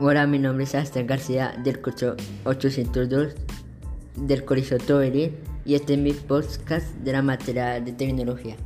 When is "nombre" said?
0.38-0.64